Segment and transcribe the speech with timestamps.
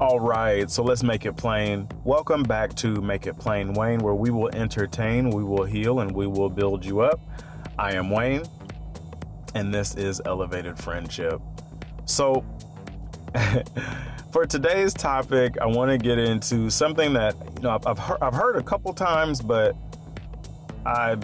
[0.00, 1.88] All right, so let's make it plain.
[2.04, 6.12] Welcome back to Make It Plain Wayne, where we will entertain, we will heal, and
[6.12, 7.18] we will build you up.
[7.80, 8.44] I am Wayne,
[9.56, 11.40] and this is Elevated Friendship.
[12.04, 12.44] So,
[14.32, 18.34] for today's topic, I want to get into something that you know I've heard, I've
[18.34, 19.74] heard a couple times, but
[20.86, 21.16] I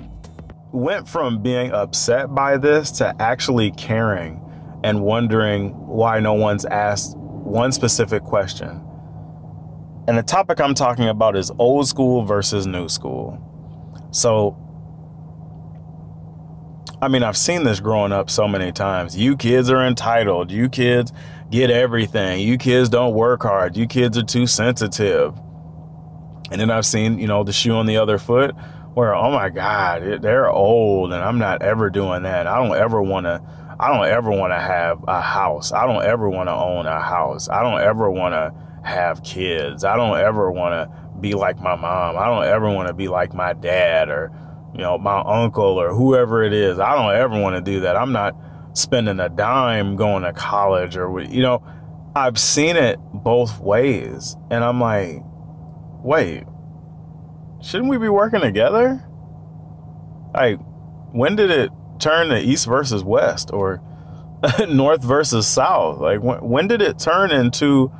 [0.72, 4.40] went from being upset by this to actually caring
[4.82, 7.16] and wondering why no one's asked
[7.54, 8.82] one specific question.
[10.08, 13.38] And the topic I'm talking about is old school versus new school.
[14.10, 14.56] So,
[17.00, 19.16] I mean, I've seen this growing up so many times.
[19.16, 20.50] You kids are entitled.
[20.50, 21.12] You kids
[21.48, 22.40] get everything.
[22.40, 23.76] You kids don't work hard.
[23.76, 25.32] You kids are too sensitive.
[26.50, 28.50] And then I've seen, you know, the shoe on the other foot
[28.94, 32.48] where, oh my God, they're old and I'm not ever doing that.
[32.48, 33.40] I don't ever want to
[33.78, 35.72] I don't ever want to have a house.
[35.72, 37.48] I don't ever want to own a house.
[37.48, 38.52] I don't ever want to
[38.88, 39.84] have kids.
[39.84, 42.16] I don't ever want to be like my mom.
[42.16, 44.30] I don't ever want to be like my dad or,
[44.74, 46.78] you know, my uncle or whoever it is.
[46.78, 47.96] I don't ever want to do that.
[47.96, 48.36] I'm not
[48.74, 51.64] spending a dime going to college or, you know,
[52.14, 54.36] I've seen it both ways.
[54.50, 55.22] And I'm like,
[56.04, 56.44] wait,
[57.62, 59.02] shouldn't we be working together?
[60.34, 60.58] Like,
[61.12, 61.70] when did it
[62.04, 63.82] turn to east versus west or
[64.68, 65.98] north versus south?
[65.98, 67.90] Like when, when did it turn into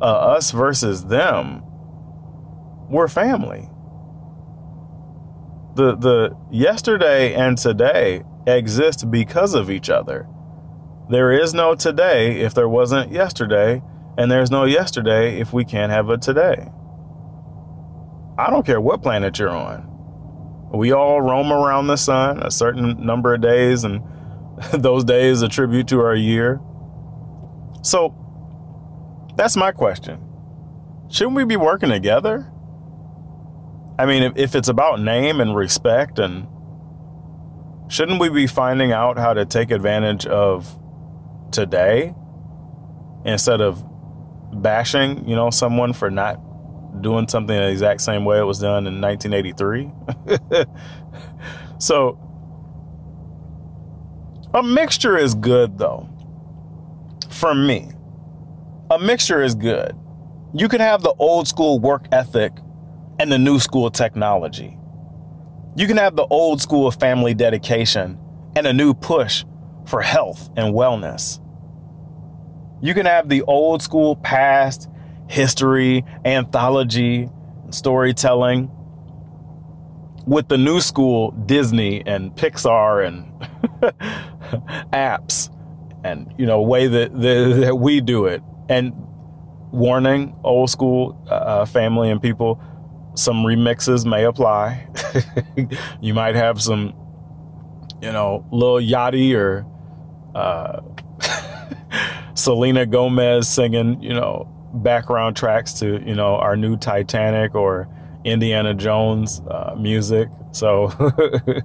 [0.00, 1.62] uh, us versus them?
[2.90, 3.68] We're family.
[5.74, 10.28] The the yesterday and today exist because of each other.
[11.10, 13.82] There is no today if there wasn't yesterday,
[14.16, 16.68] and there's no yesterday if we can't have a today.
[18.38, 19.93] I don't care what planet you're on.
[20.74, 24.02] We all roam around the sun a certain number of days, and
[24.72, 26.60] those days attribute to our year.
[27.82, 28.14] So
[29.36, 30.20] that's my question.
[31.10, 32.50] Shouldn't we be working together?
[33.98, 36.48] I mean, if, if it's about name and respect, and
[37.88, 40.76] shouldn't we be finding out how to take advantage of
[41.52, 42.14] today
[43.24, 43.84] instead of
[44.52, 46.40] bashing, you know, someone for not
[47.00, 49.90] doing something the exact same way it was done in 1983.
[51.78, 52.18] so
[54.54, 56.08] a mixture is good though.
[57.30, 57.90] For me,
[58.90, 59.96] a mixture is good.
[60.54, 62.52] You can have the old school work ethic
[63.18, 64.78] and the new school technology.
[65.76, 68.18] You can have the old school family dedication
[68.54, 69.44] and a new push
[69.86, 71.40] for health and wellness.
[72.80, 74.88] You can have the old school past
[75.34, 77.28] history, anthology,
[77.70, 78.70] storytelling
[80.26, 83.32] with the new school Disney and Pixar and
[84.92, 85.50] apps
[86.04, 88.42] and you know way that, that, that we do it.
[88.68, 88.92] And
[89.72, 92.62] warning old school uh, uh family and people
[93.16, 94.86] some remixes may apply.
[96.00, 96.94] You might have some
[98.00, 99.66] you know Lil Yachty or
[100.34, 100.80] uh,
[102.34, 107.88] Selena Gomez singing you know background tracks to you know our new Titanic or
[108.24, 110.28] Indiana Jones uh, music.
[110.52, 110.92] So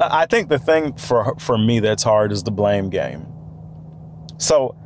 [0.00, 3.26] I think the thing for for me that's hard is the blame game.
[4.38, 4.76] So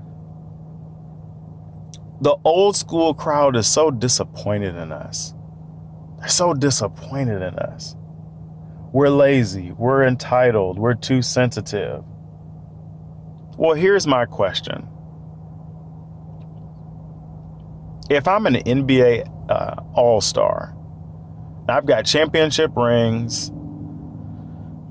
[2.20, 5.34] the old school crowd is so disappointed in us.
[6.20, 7.96] They're so disappointed in us.
[8.92, 12.04] We're lazy, we're entitled, we're too sensitive.
[13.58, 14.88] Well, here's my question
[18.10, 20.76] if I'm an NBA uh, All Star,
[21.68, 23.50] I've got championship rings.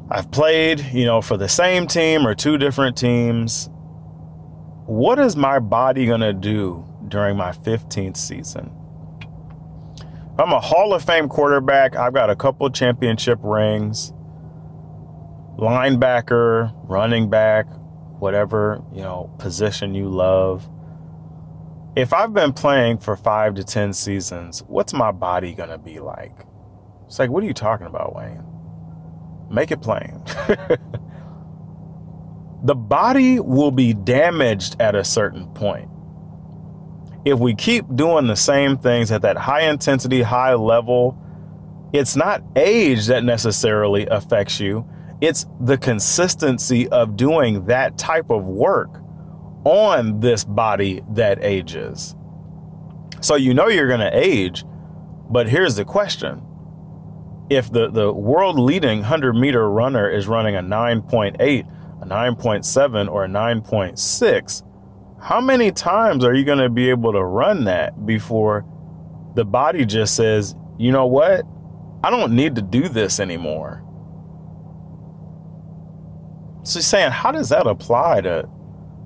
[0.09, 3.69] I've played, you know, for the same team or two different teams.
[4.85, 8.71] What is my body going to do during my 15th season?
[10.39, 11.95] I'm a Hall of Fame quarterback.
[11.95, 14.11] I've got a couple championship rings.
[15.57, 17.67] Linebacker, running back,
[18.19, 20.67] whatever, you know, position you love
[21.95, 25.99] if I've been playing for five to 10 seasons, what's my body going to be
[25.99, 26.45] like?
[27.05, 28.43] It's like, what are you talking about, Wayne?
[29.49, 30.23] Make it plain.
[32.63, 35.89] the body will be damaged at a certain point.
[37.25, 41.17] If we keep doing the same things at that high intensity, high level,
[41.91, 44.87] it's not age that necessarily affects you.
[45.19, 49.00] It's the consistency of doing that type of work
[49.63, 52.15] on this body that ages.
[53.21, 54.65] So you know you're going to age,
[55.29, 56.41] but here's the question.
[57.49, 61.35] If the, the world leading 100 meter runner is running a 9.8,
[62.01, 64.63] a 9.7, or a 9.6,
[65.21, 68.65] how many times are you going to be able to run that before
[69.35, 71.45] the body just says, you know what?
[72.03, 73.83] I don't need to do this anymore.
[76.63, 78.49] So he's saying, how does that apply to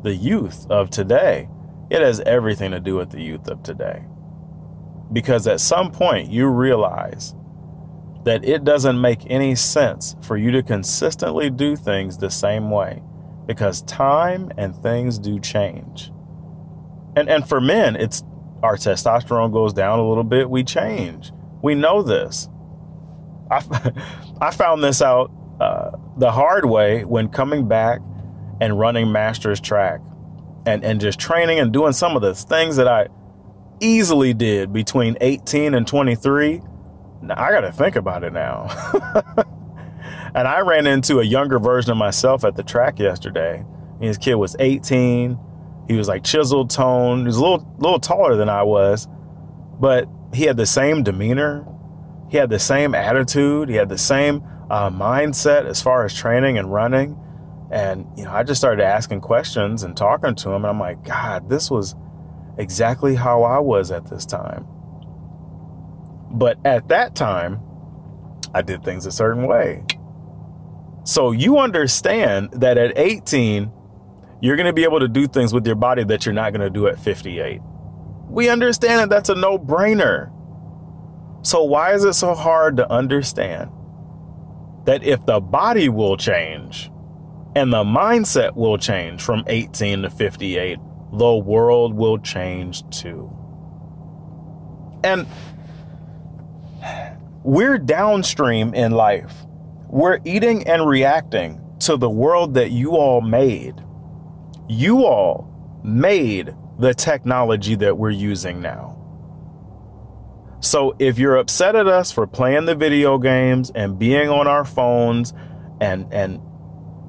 [0.05, 1.49] the youth of today?
[1.89, 4.05] It has everything to do with the youth of today.
[5.11, 7.35] Because at some point you realize
[8.23, 13.01] that it doesn't make any sense for you to consistently do things the same way
[13.47, 16.11] because time and things do change.
[17.15, 18.23] And and for men, it's
[18.61, 21.31] our testosterone goes down a little bit, we change.
[21.61, 22.47] We know this.
[23.49, 23.63] I,
[24.41, 28.01] I found this out uh, the hard way when coming back
[28.61, 30.01] and running master's track
[30.65, 33.07] and, and just training and doing some of the things that I
[33.79, 36.61] easily did between 18 and 23.
[37.21, 38.67] Now, I got to think about it now.
[40.35, 43.65] and I ran into a younger version of myself at the track yesterday.
[44.01, 45.37] His kid was 18.
[45.87, 47.19] He was like chiseled tone.
[47.19, 49.07] He was a little, little taller than I was,
[49.79, 51.65] but he had the same demeanor.
[52.29, 53.69] He had the same attitude.
[53.69, 57.17] He had the same uh, mindset as far as training and running.
[57.75, 60.63] And, you know, I just started asking questions and talking to him.
[60.63, 61.93] And I'm like, God, this was
[62.57, 64.65] exactly how I was at this time.
[66.31, 67.59] But at that time,
[68.53, 69.83] I did things a certain way.
[71.03, 73.69] So you understand that at 18,
[74.39, 76.61] you're going to be able to do things with your body that you're not going
[76.61, 77.59] to do at 58.
[78.29, 80.31] We understand that that's a no brainer.
[81.45, 83.69] So why is it so hard to understand
[84.85, 86.89] that if the body will change
[87.55, 90.77] and the mindset will change from 18 to 58,
[91.13, 93.31] the world will change too.
[95.03, 95.25] And
[97.43, 99.33] we're downstream in life.
[99.87, 103.75] We're eating and reacting to the world that you all made.
[104.67, 108.95] You all made the technology that we're using now.
[110.59, 114.65] So if you're upset at us for playing the video games and being on our
[114.65, 115.33] phones
[115.79, 116.41] and and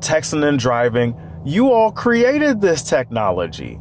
[0.00, 1.14] texting and driving,
[1.44, 3.80] you all created this technology.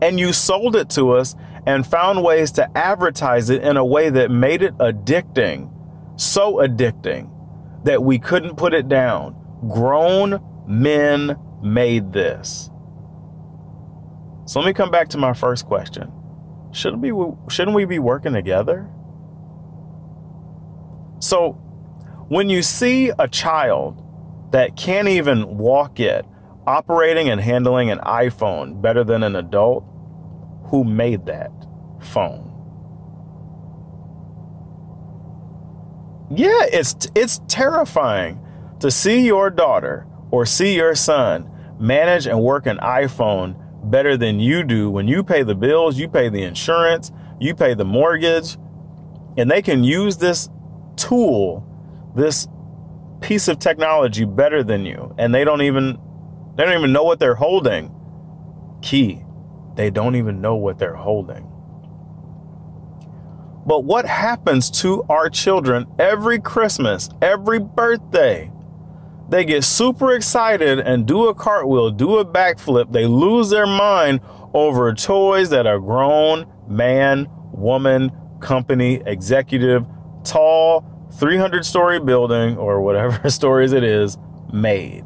[0.00, 1.34] And you sold it to us
[1.66, 5.70] and found ways to advertise it in a way that made it addicting.
[6.16, 7.30] So addicting
[7.84, 9.36] that we couldn't put it down.
[9.68, 12.70] Grown men made this.
[14.46, 16.12] So let me come back to my first question.
[16.72, 17.12] Shouldn't we
[17.48, 18.88] shouldn't we be working together?
[21.20, 21.52] So
[22.28, 24.01] when you see a child
[24.52, 26.24] that can't even walk yet
[26.66, 29.84] operating and handling an iPhone better than an adult,
[30.66, 31.50] who made that
[32.00, 32.48] phone?
[36.30, 38.40] Yeah, it's it's terrifying
[38.80, 43.56] to see your daughter or see your son manage and work an iPhone
[43.90, 47.10] better than you do when you pay the bills, you pay the insurance,
[47.40, 48.56] you pay the mortgage,
[49.36, 50.48] and they can use this
[50.96, 51.66] tool,
[52.16, 52.46] this
[53.22, 55.14] piece of technology better than you.
[55.18, 55.98] And they don't even
[56.56, 57.94] they don't even know what they're holding.
[58.82, 59.22] Key.
[59.74, 61.48] They don't even know what they're holding.
[63.64, 68.50] But what happens to our children every Christmas, every birthday?
[69.28, 72.92] They get super excited and do a cartwheel, do a backflip.
[72.92, 74.20] They lose their mind
[74.52, 78.10] over toys that a grown man, woman,
[78.40, 79.86] company, executive,
[80.24, 80.84] tall,
[81.18, 84.16] 300 story building or whatever stories it is
[84.52, 85.04] made.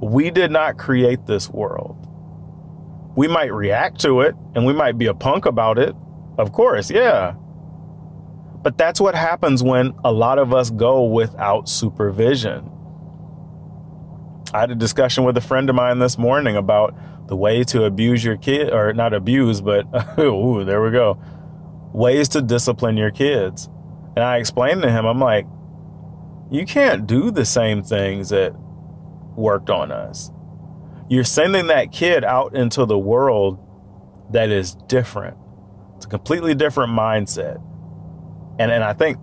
[0.00, 1.98] We did not create this world.
[3.16, 5.94] We might react to it and we might be a punk about it.
[6.38, 7.34] Of course, yeah.
[8.62, 12.70] But that's what happens when a lot of us go without supervision.
[14.54, 16.94] I had a discussion with a friend of mine this morning about
[17.28, 19.86] the way to abuse your kid, or not abuse, but
[20.18, 21.18] ooh, there we go.
[21.92, 23.68] Ways to discipline your kids.
[24.16, 25.46] And I explained to him, I'm like,
[26.50, 28.54] you can't do the same things that
[29.36, 30.30] worked on us.
[31.08, 33.58] You're sending that kid out into the world
[34.32, 35.36] that is different.
[35.96, 37.62] It's a completely different mindset.
[38.58, 39.18] And and I think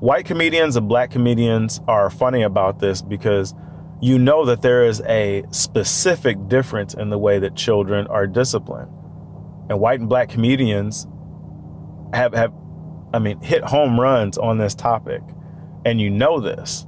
[0.00, 3.54] white comedians and black comedians are funny about this because
[4.00, 8.90] you know that there is a specific difference in the way that children are disciplined.
[9.68, 11.06] And white and black comedians
[12.12, 12.52] have have
[13.12, 15.22] I mean hit home runs on this topic.
[15.84, 16.86] And you know this.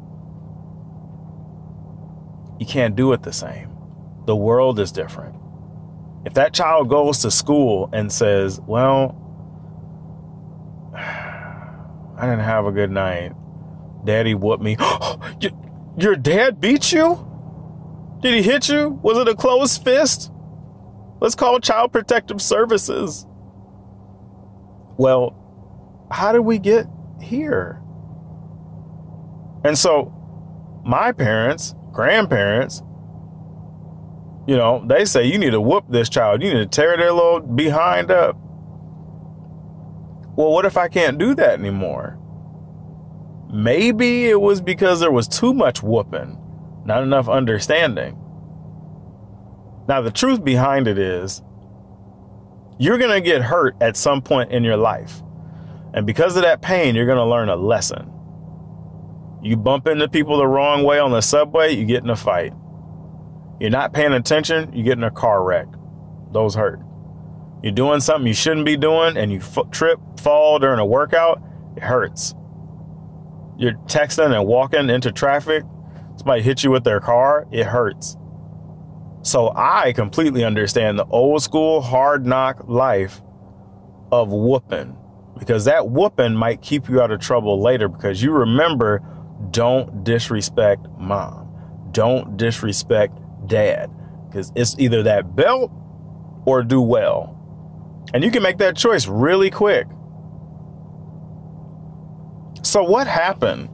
[2.60, 3.70] You can't do it the same.
[4.26, 5.34] The world is different.
[6.24, 9.18] If that child goes to school and says, "Well,
[10.94, 13.32] I didn't have a good night.
[14.04, 14.76] Daddy whooped me.
[15.96, 17.28] your, dad beat you?
[18.20, 19.00] Did he hit you?
[19.02, 20.30] Was it a closed fist?
[21.20, 23.26] Let's call Child Protective Services.
[25.02, 26.86] Well, how did we get
[27.20, 27.82] here?
[29.64, 30.14] And so,
[30.86, 32.84] my parents, grandparents,
[34.46, 36.40] you know, they say you need to whoop this child.
[36.40, 38.36] You need to tear their little behind up.
[40.36, 42.16] Well, what if I can't do that anymore?
[43.52, 46.38] Maybe it was because there was too much whooping,
[46.84, 48.16] not enough understanding.
[49.88, 51.42] Now, the truth behind it is
[52.82, 55.22] you're going to get hurt at some point in your life.
[55.94, 58.12] And because of that pain, you're going to learn a lesson.
[59.40, 62.52] You bump into people the wrong way on the subway, you get in a fight.
[63.60, 65.68] You're not paying attention, you get in a car wreck.
[66.32, 66.80] Those hurt.
[67.62, 71.40] You're doing something you shouldn't be doing and you f- trip, fall during a workout,
[71.76, 72.34] it hurts.
[73.58, 75.62] You're texting and walking into traffic,
[76.16, 78.16] somebody hits you with their car, it hurts.
[79.22, 83.22] So I completely understand the old school hard knock life
[84.10, 84.96] of whooping
[85.38, 89.00] because that whooping might keep you out of trouble later because you remember
[89.50, 91.48] don't disrespect mom.
[91.92, 93.90] Don't disrespect dad.
[94.28, 95.70] Because it's either that belt
[96.46, 97.38] or do well.
[98.14, 99.86] And you can make that choice really quick.
[102.62, 103.68] So, what happened?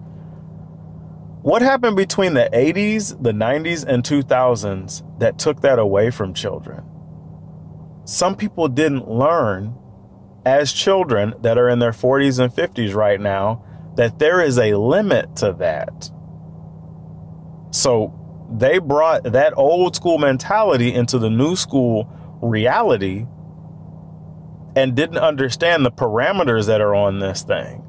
[1.43, 6.83] What happened between the 80s, the 90s, and 2000s that took that away from children?
[8.05, 9.77] Some people didn't learn
[10.45, 13.65] as children that are in their 40s and 50s right now
[13.95, 16.11] that there is a limit to that.
[17.71, 18.13] So
[18.51, 22.09] they brought that old school mentality into the new school
[22.43, 23.27] reality
[24.75, 27.85] and didn't understand the parameters that are on this thing.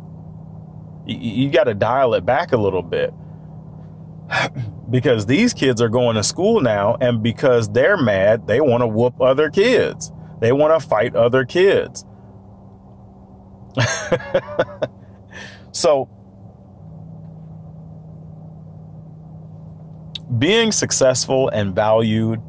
[1.07, 3.11] You, you got to dial it back a little bit
[4.89, 8.87] because these kids are going to school now, and because they're mad, they want to
[8.87, 12.05] whoop other kids, they want to fight other kids.
[15.71, 16.09] So,
[20.37, 22.41] being successful and valued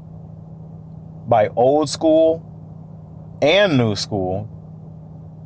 [1.29, 2.47] by old school
[3.43, 4.49] and new school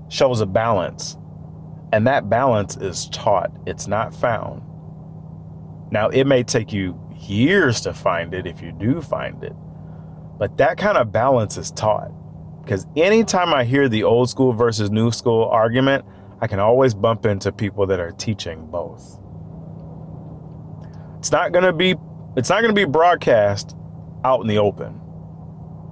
[0.08, 1.16] shows a balance.
[1.92, 4.62] And that balance is taught, it's not found.
[5.94, 9.54] Now, it may take you years to find it if you do find it,
[10.36, 12.10] but that kind of balance is taught.
[12.60, 16.04] Because anytime I hear the old school versus new school argument,
[16.40, 19.20] I can always bump into people that are teaching both.
[21.20, 21.94] It's not going to be
[22.36, 23.76] it's not going to be broadcast
[24.24, 25.00] out in the open.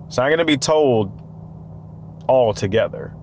[0.08, 1.12] It's not going to be told
[2.26, 3.14] all together.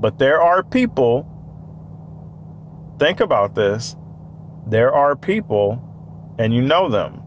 [0.00, 1.26] But there are people
[2.98, 3.96] think about this.
[4.68, 5.82] There are people
[6.38, 7.22] and you know them.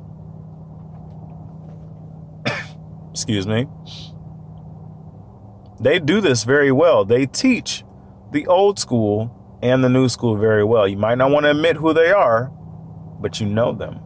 [3.11, 3.67] Excuse me.
[5.79, 7.03] They do this very well.
[7.03, 7.83] They teach
[8.31, 10.87] the old school and the new school very well.
[10.87, 12.51] You might not want to admit who they are,
[13.19, 13.99] but you know them.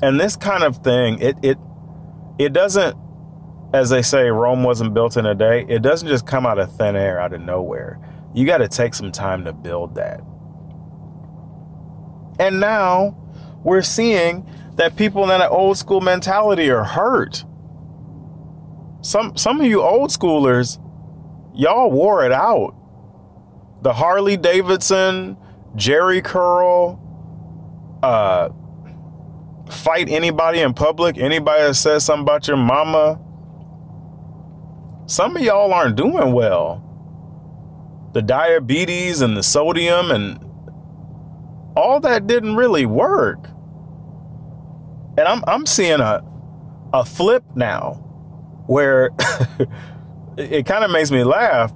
[0.00, 1.58] And this kind of thing, it it
[2.38, 2.96] it doesn't
[3.74, 5.66] as they say Rome wasn't built in a day.
[5.68, 7.98] It doesn't just come out of thin air out of nowhere.
[8.32, 10.20] You got to take some time to build that.
[12.40, 13.14] And now
[13.62, 17.44] we're seeing that people in that old school mentality are hurt.
[19.02, 20.78] Some some of you old schoolers
[21.54, 22.74] y'all wore it out.
[23.82, 25.36] The Harley Davidson,
[25.76, 26.98] Jheri curl,
[28.02, 28.48] uh,
[29.70, 33.20] fight anybody in public, anybody that says something about your mama.
[35.06, 36.86] Some of y'all aren't doing well.
[38.14, 40.49] The diabetes and the sodium and
[41.76, 43.48] all that didn't really work.
[45.18, 46.24] And I'm I'm seeing a
[46.92, 47.94] a flip now
[48.66, 49.10] where
[50.36, 51.72] it kind of makes me laugh.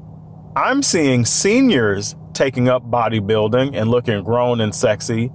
[0.57, 5.31] I'm seeing seniors taking up bodybuilding and looking grown and sexy,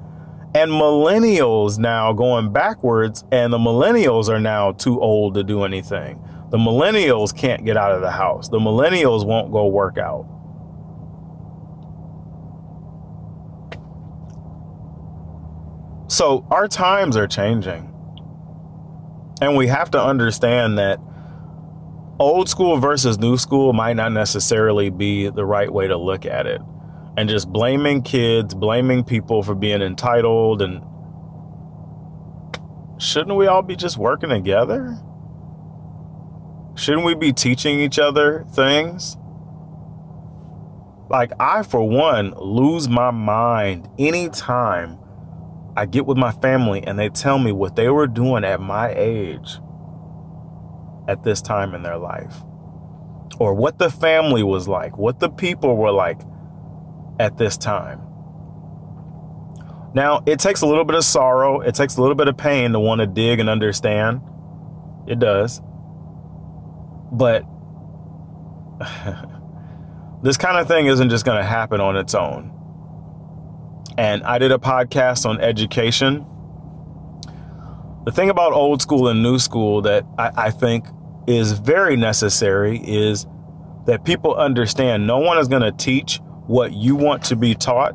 [0.55, 6.21] and millennials now going backwards, and the millennials are now too old to do anything.
[6.51, 8.49] The millennials can't get out of the house.
[8.49, 10.27] The millennials won't go work out.
[16.19, 17.93] So our times are changing.
[19.39, 20.99] And we have to understand that
[22.19, 26.45] old school versus new school might not necessarily be the right way to look at
[26.45, 26.59] it.
[27.15, 30.83] And just blaming kids, blaming people for being entitled, and
[33.01, 34.97] shouldn't we all be just working together?
[36.75, 39.15] Shouldn't we be teaching each other things?
[41.09, 44.98] Like, I, for one, lose my mind anytime
[45.79, 48.93] I get with my family and they tell me what they were doing at my
[48.93, 49.59] age
[51.07, 52.35] at this time in their life,
[53.39, 56.19] or what the family was like, what the people were like
[57.17, 58.01] at this time.
[59.93, 62.73] Now, it takes a little bit of sorrow, it takes a little bit of pain
[62.73, 64.19] to want to dig and understand.
[65.07, 65.61] It does.
[67.09, 67.45] But
[70.23, 72.58] this kind of thing isn't just going to happen on its own.
[73.99, 76.25] And I did a podcast on education.
[78.05, 80.85] The thing about old school and new school that I, I think
[81.27, 83.27] is very necessary is
[83.87, 87.93] that people understand no one is going to teach what you want to be taught.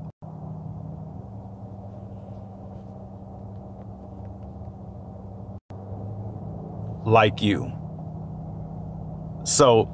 [7.07, 7.73] Like you.
[9.45, 9.89] So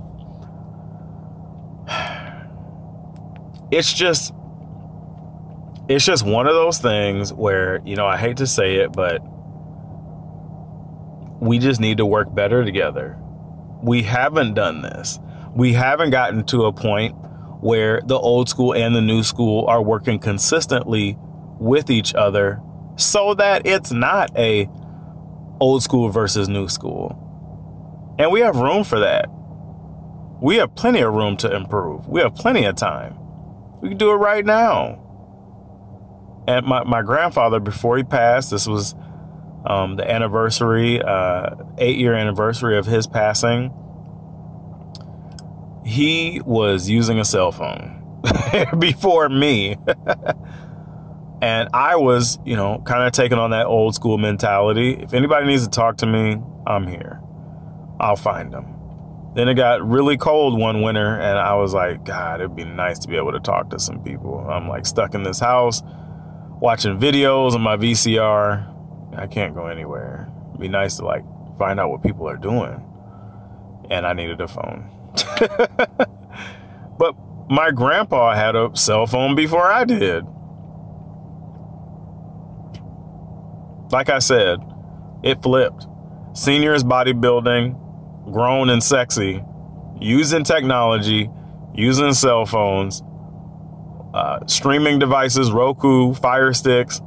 [3.71, 4.35] it's just
[5.91, 9.19] it's just one of those things where, you know, I hate to say it, but
[11.43, 13.19] we just need to work better together.
[13.83, 15.19] We haven't done this.
[15.53, 17.17] We haven't gotten to a point
[17.61, 21.17] where the old school and the new school are working consistently
[21.59, 22.61] with each other
[22.95, 24.69] so that it's not a
[25.61, 28.15] old school versus new school.
[28.17, 29.27] And we have room for that.
[30.41, 32.07] We have plenty of room to improve.
[32.07, 33.17] We have plenty of time.
[33.83, 35.10] We can do it right now.
[36.47, 38.95] And my, my grandfather, before he passed, this was
[39.65, 43.73] um, the anniversary, uh, eight year anniversary of his passing.
[45.85, 48.21] He was using a cell phone
[48.79, 49.77] before me.
[51.43, 54.93] and I was, you know, kind of taking on that old school mentality.
[54.93, 57.21] If anybody needs to talk to me, I'm here.
[57.99, 58.77] I'll find them.
[59.35, 62.99] Then it got really cold one winter, and I was like, God, it'd be nice
[63.01, 64.39] to be able to talk to some people.
[64.51, 65.83] I'm like stuck in this house,
[66.61, 69.17] watching videos on my VCR.
[69.17, 70.31] I can't go anywhere.
[70.51, 71.25] It'd be nice to like
[71.59, 72.87] find out what people are doing.
[73.91, 74.89] And I needed a phone.
[76.99, 77.17] but
[77.49, 80.25] my grandpa had a cell phone before I did.
[83.91, 84.61] Like I said,
[85.25, 85.87] it flipped.
[86.35, 89.43] Seniors bodybuilding, grown and sexy,
[90.01, 91.29] using technology,
[91.75, 93.03] using cell phones,
[94.15, 97.01] uh, streaming devices, Roku, Fire Sticks,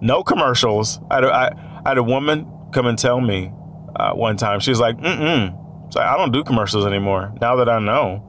[0.00, 1.00] no commercials.
[1.10, 1.46] I had a, I,
[1.84, 3.52] I had a woman come and tell me
[3.96, 5.96] uh, one time, she was like, mm-mm.
[5.96, 8.22] I don't do commercials anymore now that I know.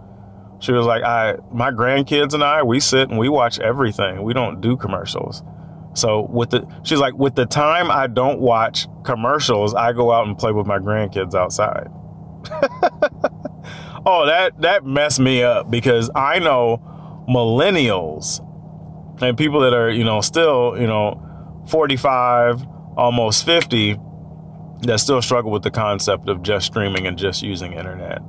[0.59, 4.23] She was like, I, my grandkids and I, we sit and we watch everything.
[4.23, 5.43] We don't do commercials.
[5.93, 10.27] So with the, she's like, with the time I don't watch commercials, I go out
[10.27, 11.89] and play with my grandkids outside.
[14.05, 16.81] oh, that that messed me up because I know
[17.27, 18.43] millennials
[19.21, 21.21] and people that are, you know, still, you know,
[21.67, 23.97] 45, almost 50
[24.81, 28.21] that still struggle with the concept of just streaming and just using internet.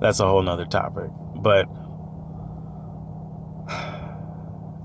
[0.00, 1.10] That's a whole nother topic.
[1.36, 1.66] But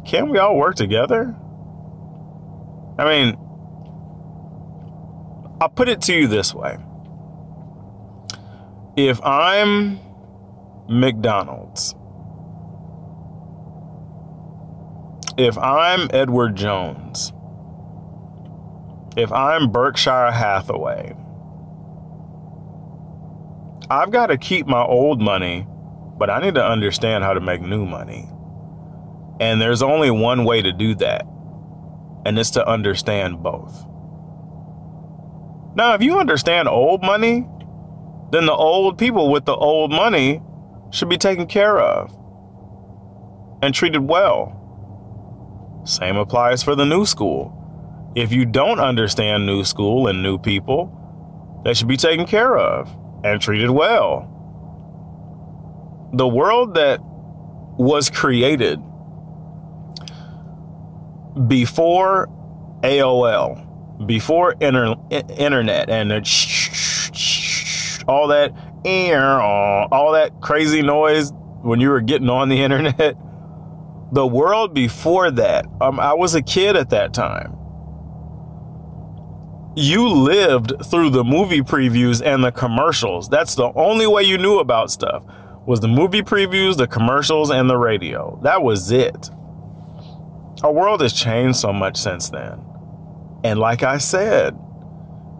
[0.06, 1.36] can we all work together?
[2.98, 3.38] I mean,
[5.62, 6.78] I'll put it to you this way
[8.96, 10.00] if I'm
[10.88, 11.96] McDonald's,
[15.38, 17.34] if I'm Edward Jones,
[19.18, 21.16] if I'm Berkshire Hathaway,
[23.90, 25.66] I've got to keep my old money,
[26.20, 28.30] but I need to understand how to make new money.
[29.40, 31.26] And there's only one way to do that,
[32.26, 33.86] and it's to understand both.
[35.76, 37.48] Now, if you understand old money,
[38.32, 40.42] then the old people with the old money
[40.92, 42.16] should be taken care of
[43.64, 44.60] and treated well.
[45.86, 47.60] Same applies for the new school.
[48.16, 52.90] If you don't understand new school and new people, they should be taken care of
[53.24, 54.30] and treated well.
[56.14, 58.80] The world that was created
[61.48, 62.28] before
[62.84, 66.12] AOL, before inter- internet and
[68.08, 68.52] all that
[68.86, 73.16] all that crazy noise when you were getting on the internet.
[74.14, 77.58] The world before that, um, I was a kid at that time.
[79.76, 83.28] You lived through the movie previews and the commercials.
[83.28, 85.24] That's the only way you knew about stuff.
[85.66, 88.40] Was the movie previews, the commercials, and the radio.
[88.44, 89.32] That was it.
[90.62, 92.64] Our world has changed so much since then.
[93.44, 94.56] And like I said,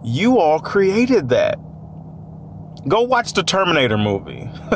[0.02, 1.60] you all created that.
[2.88, 4.50] Go watch the Terminator movie.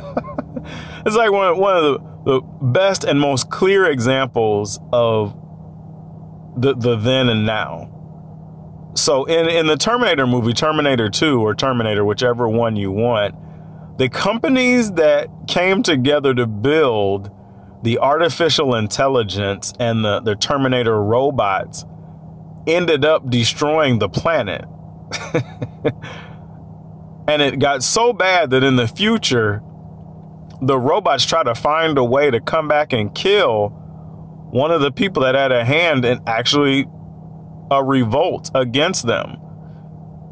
[1.05, 5.35] it's like one, one of the, the best and most clear examples of
[6.57, 7.95] the, the then and now.
[8.95, 13.35] So in, in the Terminator movie, Terminator 2 or Terminator, whichever one you want,
[13.99, 17.31] the companies that came together to build
[17.83, 21.85] the artificial intelligence and the, the Terminator robots
[22.67, 24.65] ended up destroying the planet.
[27.29, 29.63] and it got so bad that in the future,
[30.61, 33.69] the robots try to find a way to come back and kill
[34.51, 36.87] one of the people that had a hand in actually
[37.71, 39.37] a revolt against them.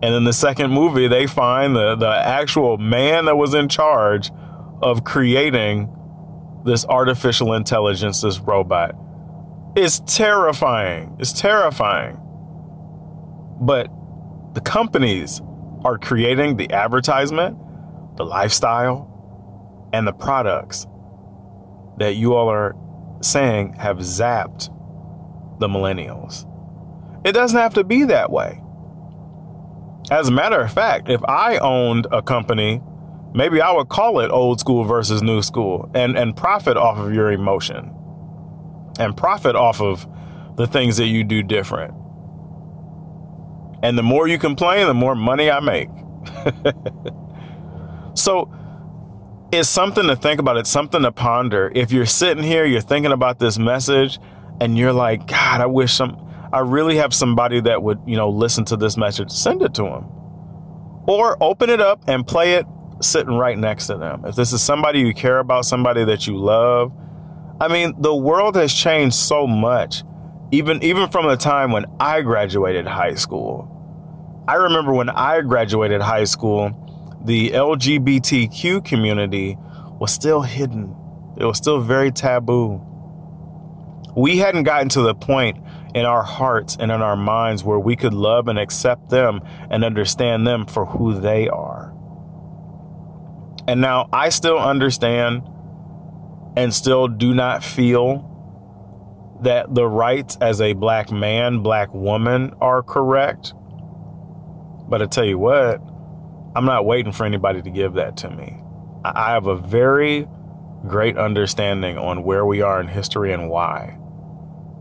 [0.03, 4.31] And in the second movie, they find the, the actual man that was in charge
[4.83, 5.93] of creating
[6.65, 8.95] this artificial intelligence, this robot.
[9.77, 11.17] It's terrifying.
[11.19, 12.19] It's terrifying.
[13.61, 13.89] But
[14.55, 15.41] the companies
[15.85, 17.59] are creating the advertisement,
[18.17, 19.15] the lifestyle,
[19.97, 20.87] and the products
[21.97, 22.77] that you all are
[23.23, 24.69] saying have zapped
[25.59, 26.45] the millennials.
[27.25, 28.61] It doesn't have to be that way.
[30.11, 32.83] As a matter of fact, if I owned a company,
[33.33, 37.15] maybe I would call it old school versus new school and, and profit off of
[37.15, 37.91] your emotion
[38.99, 40.07] and profit off of
[40.57, 41.95] the things that you do different.
[43.83, 45.89] And the more you complain, the more money I make.
[48.15, 48.53] so
[49.53, 50.57] it's something to think about.
[50.57, 51.71] It's something to ponder.
[51.75, 54.19] If you're sitting here, you're thinking about this message,
[54.61, 56.17] and you're like, God, I wish some,
[56.53, 59.31] I really have somebody that would, you know, listen to this message.
[59.31, 60.07] Send it to them,
[61.07, 62.67] or open it up and play it
[63.01, 64.25] sitting right next to them.
[64.25, 66.93] If this is somebody you care about, somebody that you love,
[67.61, 70.03] I mean, the world has changed so much.
[70.53, 73.73] Even even from the time when I graduated high school.
[74.47, 76.86] I remember when I graduated high school,
[77.27, 79.59] the LGBTQ community
[79.99, 80.95] was still hidden.
[81.37, 82.81] It was still very taboo.
[84.17, 85.59] We hadn't gotten to the point
[85.95, 89.85] in our hearts and in our minds where we could love and accept them and
[89.85, 91.93] understand them for who they are.
[93.67, 95.43] And now I still understand
[96.57, 98.33] and still do not feel
[99.43, 103.53] that the rights as a black man, black woman are correct.
[104.89, 105.81] But I tell you what,
[106.57, 108.59] I'm not waiting for anybody to give that to me.
[109.05, 110.27] I have a very
[110.88, 113.99] great understanding on where we are in history and why.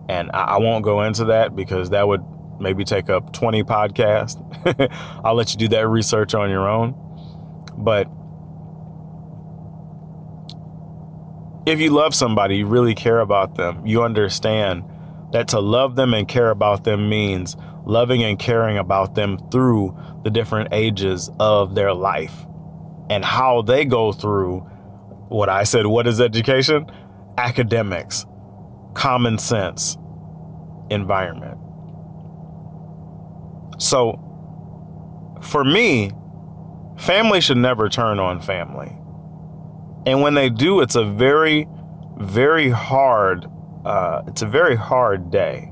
[0.08, 2.24] And I won't go into that because that would
[2.62, 4.40] maybe take up 20 podcasts.
[5.26, 6.94] I'll let you do that research on your own.
[7.78, 8.08] But
[11.70, 14.86] if you love somebody, you really care about them, you understand
[15.34, 19.98] that to love them and care about them means loving and caring about them through
[20.24, 22.46] the different ages of their life
[23.10, 24.60] and how they go through
[25.30, 26.86] what I said, what is education?
[27.38, 28.26] Academics,
[28.94, 29.98] common sense,
[30.90, 31.60] environment.
[33.78, 34.22] So
[35.42, 36.12] for me,
[36.98, 38.98] family should never turn on family.
[40.08, 41.68] And when they do, it's a very,
[42.18, 43.48] very hard,
[43.84, 45.72] uh, it's a very hard day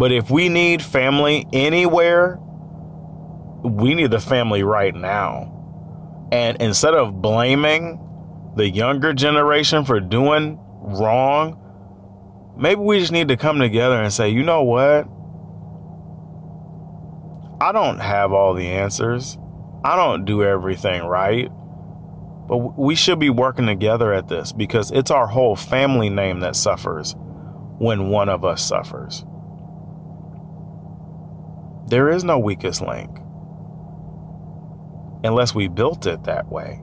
[0.00, 2.38] but if we need family anywhere,
[3.62, 6.28] we need the family right now.
[6.32, 8.00] And instead of blaming
[8.56, 11.58] the younger generation for doing wrong,
[12.56, 15.06] maybe we just need to come together and say, you know what?
[17.62, 19.36] I don't have all the answers.
[19.84, 21.50] I don't do everything right.
[22.48, 26.56] But we should be working together at this because it's our whole family name that
[26.56, 27.14] suffers
[27.78, 29.26] when one of us suffers.
[31.90, 33.10] There is no weakest link
[35.24, 36.80] unless we built it that way.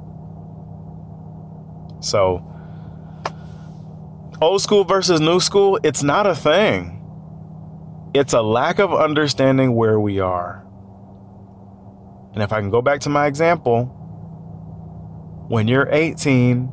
[2.01, 2.43] So,
[4.41, 7.01] old school versus new school, it's not a thing.
[8.13, 10.65] It's a lack of understanding where we are.
[12.33, 13.85] And if I can go back to my example,
[15.47, 16.69] when you're 18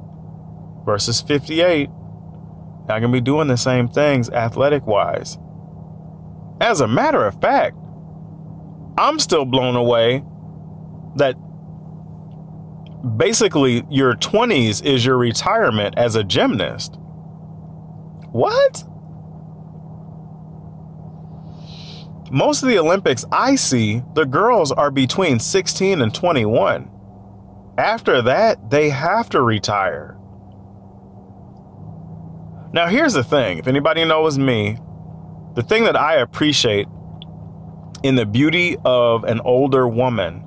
[0.84, 5.38] versus 58, not going to be doing the same things athletic wise.
[6.60, 7.76] As a matter of fact,
[8.96, 10.22] I'm still blown away
[11.16, 11.36] that
[13.16, 16.96] basically your 20s is your retirement as a gymnast.
[18.30, 18.84] What?
[22.30, 26.90] Most of the Olympics I see, the girls are between 16 and 21.
[27.78, 30.16] After that, they have to retire.
[32.72, 34.78] Now, here's the thing if anybody knows me,
[35.54, 36.88] the thing that I appreciate
[38.04, 40.44] in the beauty of an older woman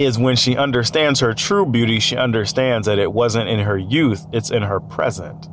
[0.00, 4.26] is when she understands her true beauty, she understands that it wasn't in her youth,
[4.32, 5.46] it's in her present.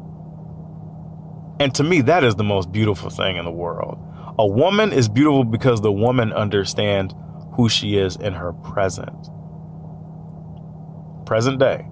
[1.60, 4.00] And to me, that is the most beautiful thing in the world.
[4.40, 7.14] A woman is beautiful because the woman understands
[7.54, 9.30] who she is in her present.
[11.28, 11.88] Present day.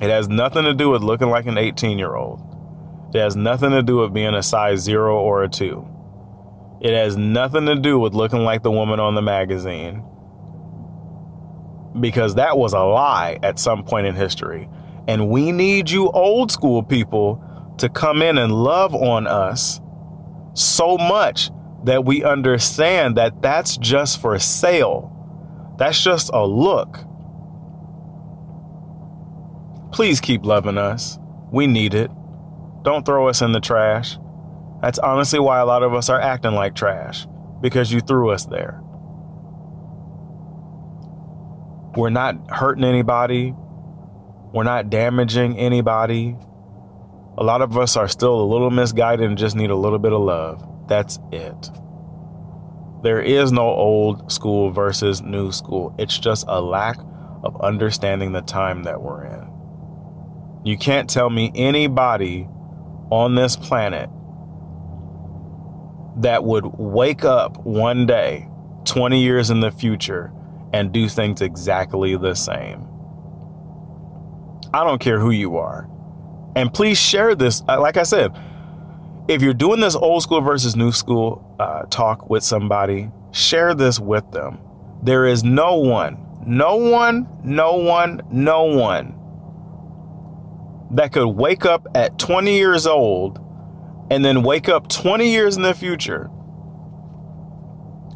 [0.00, 2.40] It has nothing to do with looking like an 18 year old.
[3.14, 5.86] It has nothing to do with being a size zero or a two.
[6.80, 10.04] It has nothing to do with looking like the woman on the magazine.
[12.00, 14.68] Because that was a lie at some point in history.
[15.06, 17.42] And we need you old school people
[17.78, 19.80] to come in and love on us
[20.54, 21.50] so much
[21.84, 25.10] that we understand that that's just for sale.
[25.78, 26.98] That's just a look.
[29.92, 31.18] Please keep loving us.
[31.52, 32.10] We need it.
[32.82, 34.16] Don't throw us in the trash.
[34.84, 37.26] That's honestly why a lot of us are acting like trash
[37.62, 38.82] because you threw us there.
[41.96, 43.54] We're not hurting anybody.
[44.52, 46.36] We're not damaging anybody.
[47.38, 50.12] A lot of us are still a little misguided and just need a little bit
[50.12, 50.62] of love.
[50.86, 51.70] That's it.
[53.02, 55.94] There is no old school versus new school.
[55.98, 56.98] It's just a lack
[57.42, 59.50] of understanding the time that we're in.
[60.62, 62.46] You can't tell me anybody
[63.10, 64.10] on this planet
[66.16, 68.48] that would wake up one day,
[68.84, 70.32] 20 years in the future,
[70.72, 72.86] and do things exactly the same.
[74.72, 75.88] I don't care who you are.
[76.56, 77.62] And please share this.
[77.68, 78.36] Uh, like I said,
[79.28, 83.98] if you're doing this old school versus new school uh, talk with somebody, share this
[83.98, 84.58] with them.
[85.02, 89.18] There is no one, no one, no one, no one
[90.94, 93.38] that could wake up at 20 years old
[94.10, 96.30] and then wake up 20 years in the future.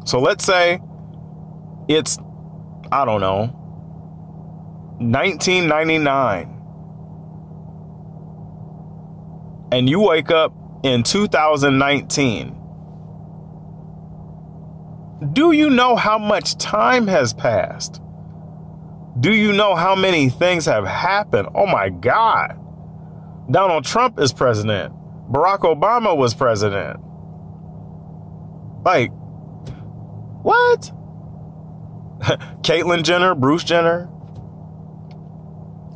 [0.05, 0.79] So let's say
[1.87, 2.17] it's,
[2.91, 3.47] I don't know,
[4.99, 6.55] 1999.
[9.71, 12.55] And you wake up in 2019.
[15.33, 18.01] Do you know how much time has passed?
[19.19, 21.49] Do you know how many things have happened?
[21.53, 22.57] Oh my God.
[23.51, 24.93] Donald Trump is president.
[25.29, 26.99] Barack Obama was president.
[28.83, 29.11] Like,
[30.41, 30.91] what?
[32.63, 34.09] Caitlyn Jenner, Bruce Jenner,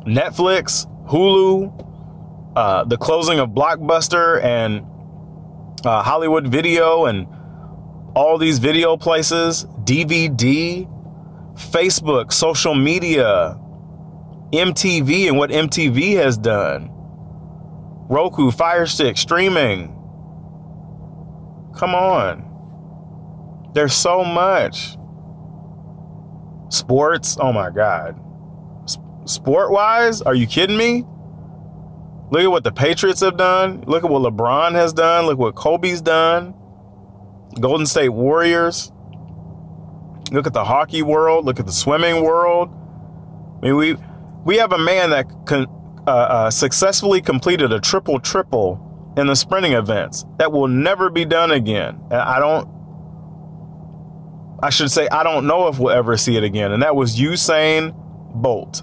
[0.06, 4.86] Netflix, Hulu, uh, the closing of Blockbuster and
[5.84, 7.26] uh, Hollywood Video and
[8.14, 10.88] all these video places, DVD,
[11.54, 13.58] Facebook, social media,
[14.52, 16.90] MTV, and what MTV has done.
[18.14, 19.88] Roku, Fire Stick, streaming.
[21.76, 23.72] Come on.
[23.74, 24.96] There's so much.
[26.72, 28.14] Sports, oh my God.
[29.24, 31.04] Sport wise, are you kidding me?
[32.30, 33.82] Look at what the Patriots have done.
[33.88, 35.26] Look at what LeBron has done.
[35.26, 36.54] Look what Kobe's done.
[37.60, 38.92] Golden State Warriors.
[40.30, 41.46] Look at the hockey world.
[41.46, 42.70] Look at the swimming world.
[43.60, 43.96] I mean, we
[44.44, 45.66] we have a man that can
[46.06, 50.24] uh, uh, successfully completed a triple triple in the sprinting events.
[50.38, 52.00] That will never be done again.
[52.10, 52.68] And I don't,
[54.62, 56.72] I should say, I don't know if we'll ever see it again.
[56.72, 57.94] And that was Usain
[58.34, 58.82] Bolt.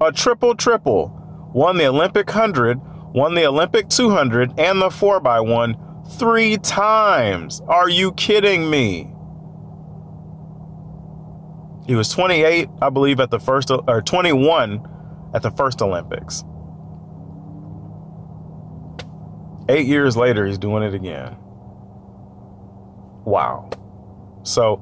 [0.00, 1.20] A triple triple.
[1.54, 2.80] Won the Olympic 100,
[3.14, 7.62] won the Olympic 200, and the 4x1 three times.
[7.68, 9.13] Are you kidding me?
[11.86, 14.88] He was 28, I believe, at the first, or 21
[15.34, 16.44] at the first Olympics.
[19.68, 21.36] Eight years later, he's doing it again.
[23.24, 23.70] Wow.
[24.42, 24.76] So,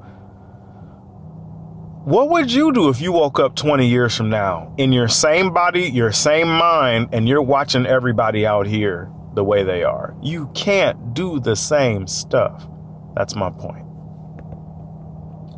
[2.05, 5.53] what would you do if you woke up 20 years from now in your same
[5.53, 10.13] body, your same mind, and you're watching everybody out here the way they are?
[10.21, 12.67] You can't do the same stuff.
[13.15, 13.85] That's my point.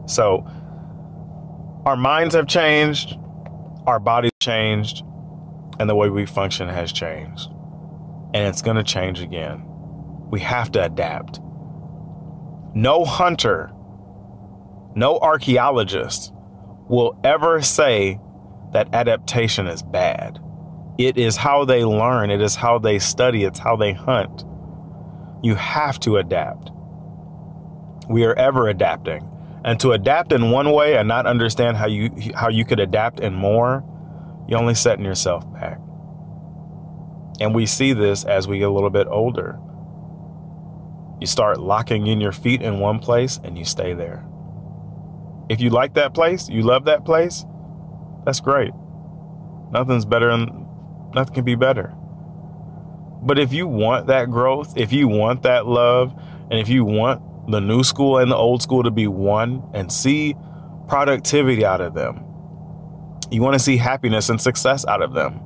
[0.08, 0.46] So,
[1.86, 3.16] our minds have changed,
[3.86, 5.04] our bodies changed,
[5.80, 7.50] and the way we function has changed.
[8.34, 9.64] And it's going to change again.
[10.32, 11.40] We have to adapt.
[12.74, 13.72] No hunter,
[14.96, 16.34] no archaeologist
[16.90, 18.20] will ever say
[18.74, 20.40] that adaptation is bad.
[20.98, 24.44] It is how they learn, it is how they study, it's how they hunt.
[25.44, 26.72] You have to adapt.
[28.10, 29.30] We are ever adapting.
[29.66, 33.20] And to adapt in one way and not understand how you how you could adapt
[33.20, 33.84] in more,
[34.48, 35.80] you're only setting yourself back.
[37.40, 39.60] And we see this as we get a little bit older.
[41.20, 44.24] You start locking in your feet in one place and you stay there.
[45.50, 47.44] If you like that place, you love that place,
[48.24, 48.72] that's great.
[49.72, 50.68] Nothing's better and
[51.16, 51.92] nothing can be better.
[53.24, 56.14] But if you want that growth, if you want that love,
[56.52, 59.92] and if you want the new school and the old school to be one and
[59.92, 60.36] see
[60.88, 62.24] productivity out of them,
[63.32, 65.40] you want to see happiness and success out of them,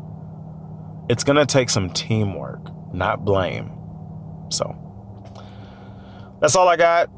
[1.10, 2.62] it's going to take some teamwork,
[2.94, 3.72] not blame.
[4.50, 4.76] So
[6.42, 7.10] that's all I got.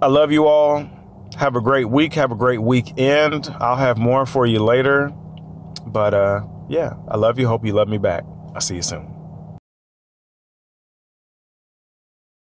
[0.00, 0.88] I love you all.
[1.36, 2.14] Have a great week.
[2.14, 3.54] Have a great weekend.
[3.60, 5.10] I'll have more for you later.
[5.86, 7.46] But uh, yeah, I love you.
[7.46, 8.24] Hope you love me back.
[8.54, 9.17] I'll see you soon.